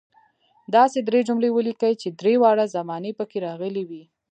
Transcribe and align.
داسې 0.75 0.97
درې 1.07 1.19
جملې 1.27 1.49
ولیکئ 1.53 1.93
چې 2.01 2.07
درې 2.19 2.33
واړه 2.41 2.65
زمانې 2.75 3.11
پکې 3.19 3.37
راغلي 3.47 3.83
وي. 3.89 4.03